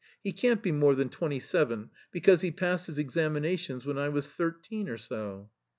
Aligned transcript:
He 0.23 0.31
can't 0.33 0.63
be 0.63 0.71
more 0.71 0.95
than 0.95 1.09
twenty 1.09 1.39
seven, 1.39 1.91
because 2.11 2.41
he 2.41 2.49
passed 2.49 2.87
his 2.87 2.97
examinaticms 2.97 3.85
when 3.85 3.99
I 3.99 4.09
was 4.09 4.25
thirteen 4.25 4.89
or 4.89 4.97
so." 4.97 5.51